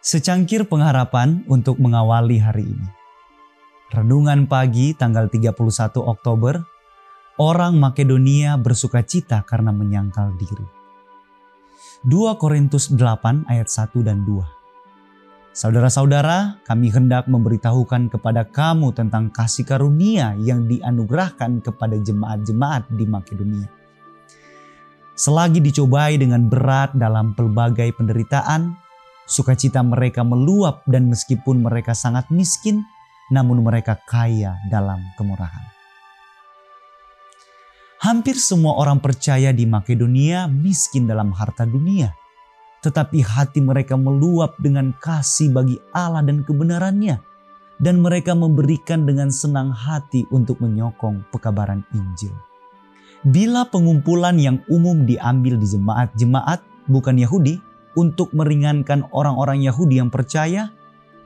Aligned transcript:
Secangkir 0.00 0.64
pengharapan 0.64 1.44
untuk 1.44 1.76
mengawali 1.76 2.40
hari 2.40 2.64
ini. 2.64 2.88
Renungan 3.92 4.48
pagi 4.48 4.96
tanggal 4.96 5.28
31 5.28 5.52
Oktober, 6.00 6.56
orang 7.36 7.76
Makedonia 7.76 8.56
bersuka 8.56 9.04
cita 9.04 9.44
karena 9.44 9.76
menyangkal 9.76 10.32
diri. 10.40 10.64
2 12.08 12.32
Korintus 12.40 12.88
8 12.88 13.44
ayat 13.44 13.68
1 13.68 14.00
dan 14.00 14.24
2. 14.24 14.40
Saudara-saudara, 15.52 16.64
kami 16.64 16.88
hendak 16.88 17.28
memberitahukan 17.28 18.08
kepada 18.08 18.48
kamu 18.48 18.96
tentang 18.96 19.28
kasih 19.28 19.68
karunia 19.68 20.32
yang 20.40 20.64
dianugerahkan 20.64 21.60
kepada 21.60 22.00
jemaat-jemaat 22.00 22.88
di 22.88 23.04
Makedonia. 23.04 23.68
Selagi 25.12 25.60
dicobai 25.60 26.16
dengan 26.16 26.48
berat 26.48 26.96
dalam 26.96 27.36
pelbagai 27.36 27.92
penderitaan, 27.92 28.88
Sukacita 29.30 29.78
mereka 29.86 30.26
meluap 30.26 30.82
dan 30.90 31.06
meskipun 31.06 31.62
mereka 31.62 31.94
sangat 31.94 32.26
miskin, 32.34 32.82
namun 33.30 33.62
mereka 33.62 33.94
kaya 34.02 34.58
dalam 34.66 34.98
kemurahan. 35.14 35.70
Hampir 38.02 38.34
semua 38.34 38.74
orang 38.74 38.98
percaya 38.98 39.54
di 39.54 39.70
Makedonia 39.70 40.50
miskin 40.50 41.06
dalam 41.06 41.30
harta 41.30 41.62
dunia. 41.62 42.10
Tetapi 42.82 43.22
hati 43.22 43.62
mereka 43.62 43.94
meluap 43.94 44.58
dengan 44.58 44.90
kasih 44.98 45.54
bagi 45.54 45.78
Allah 45.94 46.26
dan 46.26 46.42
kebenarannya. 46.42 47.22
Dan 47.78 48.02
mereka 48.02 48.34
memberikan 48.34 49.06
dengan 49.06 49.30
senang 49.30 49.70
hati 49.70 50.26
untuk 50.34 50.58
menyokong 50.58 51.28
pekabaran 51.30 51.86
Injil. 51.94 52.34
Bila 53.20 53.68
pengumpulan 53.68 54.40
yang 54.40 54.64
umum 54.72 55.04
diambil 55.04 55.60
di 55.60 55.68
jemaat-jemaat 55.68 56.60
bukan 56.88 57.20
Yahudi, 57.20 57.69
untuk 57.98 58.30
meringankan 58.36 59.06
orang-orang 59.10 59.62
Yahudi 59.62 59.98
yang 59.98 60.10
percaya, 60.12 60.70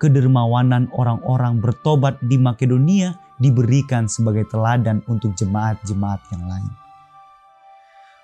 kedermawanan 0.00 0.88
orang-orang 0.96 1.60
bertobat 1.60 2.16
di 2.24 2.40
Makedonia 2.40 3.16
diberikan 3.40 4.08
sebagai 4.08 4.48
teladan 4.48 5.00
untuk 5.08 5.32
jemaat-jemaat 5.36 6.20
yang 6.32 6.44
lain. 6.44 6.72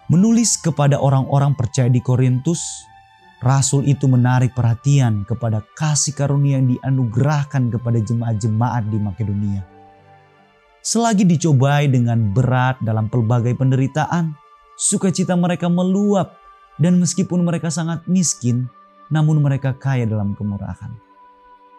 Menulis 0.07 0.61
kepada 0.61 1.03
orang-orang 1.03 1.59
percaya 1.59 1.91
di 1.91 1.99
Korintus, 1.99 2.63
Rasul 3.43 3.85
itu 3.91 4.09
menarik 4.09 4.57
perhatian 4.57 5.27
kepada 5.29 5.61
kasih 5.77 6.17
karunia 6.17 6.57
yang 6.57 6.73
dianugerahkan 6.73 7.69
kepada 7.69 7.99
jemaat-jemaat 8.01 8.85
di 8.89 8.99
Makedonia. 9.03 9.63
Selagi 10.81 11.27
dicobai 11.27 11.91
dengan 11.91 12.31
berat 12.31 12.79
dalam 12.79 13.11
pelbagai 13.11 13.59
penderitaan, 13.59 14.33
sukacita 14.79 15.35
mereka 15.35 15.67
meluap 15.67 16.39
dan 16.77 17.01
meskipun 17.01 17.45
mereka 17.45 17.73
sangat 17.73 18.05
miskin, 18.09 18.69
namun 19.09 19.41
mereka 19.41 19.73
kaya 19.77 20.05
dalam 20.05 20.37
kemurahan. 20.37 20.93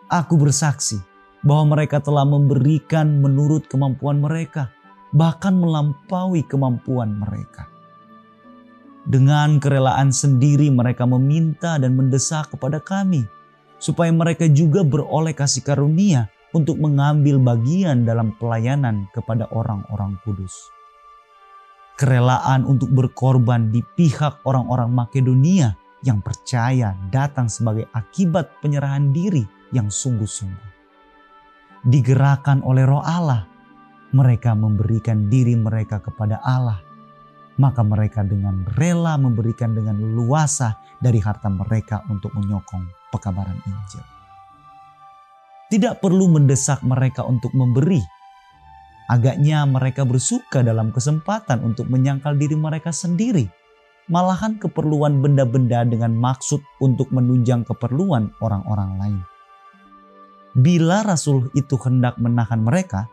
Aku 0.08 0.40
bersaksi 0.40 0.98
bahwa 1.44 1.78
mereka 1.78 2.00
telah 2.00 2.24
memberikan 2.24 3.20
menurut 3.22 3.68
kemampuan 3.70 4.24
mereka, 4.24 4.72
bahkan 5.14 5.54
melampaui 5.58 6.42
kemampuan 6.48 7.20
mereka. 7.20 7.70
Dengan 9.08 9.60
kerelaan 9.64 10.12
sendiri 10.12 10.68
mereka 10.68 11.08
meminta 11.08 11.80
dan 11.80 11.96
mendesak 11.96 12.52
kepada 12.52 12.84
kami, 12.84 13.24
supaya 13.80 14.12
mereka 14.12 14.50
juga 14.52 14.84
beroleh 14.84 15.32
kasih 15.32 15.64
karunia 15.64 16.28
untuk 16.52 16.80
mengambil 16.80 17.40
bagian 17.40 18.04
dalam 18.04 18.36
pelayanan 18.36 19.08
kepada 19.16 19.48
orang-orang 19.54 20.18
kudus 20.26 20.77
kerelaan 21.98 22.64
untuk 22.64 22.94
berkorban 22.94 23.74
di 23.74 23.82
pihak 23.82 24.46
orang-orang 24.46 24.94
Makedonia 24.94 25.74
yang 26.06 26.22
percaya 26.22 26.94
datang 27.10 27.50
sebagai 27.50 27.90
akibat 27.92 28.62
penyerahan 28.62 29.10
diri 29.10 29.44
yang 29.74 29.90
sungguh-sungguh. 29.90 30.78
Digerakkan 31.84 32.62
oleh 32.62 32.86
roh 32.86 33.02
Allah, 33.02 33.50
mereka 34.14 34.54
memberikan 34.54 35.28
diri 35.28 35.58
mereka 35.58 36.00
kepada 36.00 36.40
Allah. 36.46 36.80
Maka 37.58 37.82
mereka 37.82 38.22
dengan 38.22 38.62
rela 38.78 39.18
memberikan 39.18 39.74
dengan 39.74 39.98
luasa 39.98 40.78
dari 41.02 41.18
harta 41.18 41.50
mereka 41.50 42.06
untuk 42.06 42.30
menyokong 42.38 43.10
pekabaran 43.10 43.58
Injil. 43.66 44.06
Tidak 45.74 45.98
perlu 45.98 46.30
mendesak 46.30 46.86
mereka 46.86 47.26
untuk 47.26 47.52
memberi, 47.58 47.98
Agaknya 49.08 49.64
mereka 49.64 50.04
bersuka 50.04 50.60
dalam 50.60 50.92
kesempatan 50.92 51.64
untuk 51.64 51.88
menyangkal 51.88 52.36
diri 52.36 52.60
mereka 52.60 52.92
sendiri. 52.92 53.48
Malahan 54.12 54.60
keperluan 54.60 55.24
benda-benda 55.24 55.88
dengan 55.88 56.12
maksud 56.12 56.60
untuk 56.84 57.08
menunjang 57.16 57.64
keperluan 57.64 58.36
orang-orang 58.44 58.92
lain. 59.00 59.20
Bila 60.60 61.08
rasul 61.08 61.48
itu 61.56 61.80
hendak 61.80 62.20
menahan 62.20 62.60
mereka, 62.60 63.08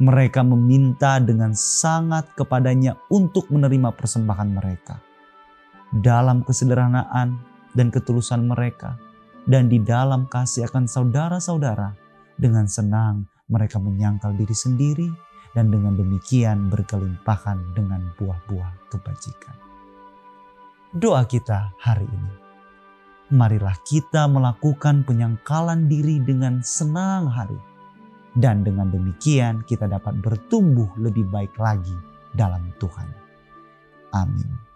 mereka 0.00 0.40
meminta 0.44 1.20
dengan 1.20 1.52
sangat 1.56 2.32
kepadanya 2.36 2.96
untuk 3.12 3.48
menerima 3.52 3.92
persembahan 3.96 4.48
mereka. 4.48 5.00
Dalam 5.92 6.44
kesederhanaan 6.44 7.36
dan 7.76 7.92
ketulusan 7.92 8.48
mereka, 8.48 8.96
dan 9.44 9.68
di 9.72 9.80
dalam 9.80 10.28
kasih 10.28 10.68
akan 10.68 10.88
saudara-saudara, 10.88 11.96
dengan 12.40 12.64
senang 12.64 13.28
mereka 13.52 13.76
menyangkal 13.76 14.32
diri 14.32 14.56
sendiri 14.56 15.29
dan 15.54 15.70
dengan 15.70 15.98
demikian 15.98 16.70
berkelimpahan 16.70 17.74
dengan 17.74 18.06
buah-buah 18.18 18.90
kebajikan. 18.90 19.56
Doa 20.90 21.22
kita 21.26 21.74
hari 21.78 22.06
ini. 22.06 22.34
Marilah 23.30 23.78
kita 23.86 24.26
melakukan 24.26 25.06
penyangkalan 25.06 25.86
diri 25.86 26.18
dengan 26.18 26.62
senang 26.66 27.30
hari. 27.30 27.58
Dan 28.30 28.62
dengan 28.62 28.90
demikian 28.90 29.62
kita 29.66 29.90
dapat 29.90 30.18
bertumbuh 30.18 30.90
lebih 30.98 31.26
baik 31.30 31.54
lagi 31.58 31.94
dalam 32.34 32.70
Tuhan. 32.78 33.10
Amin. 34.14 34.69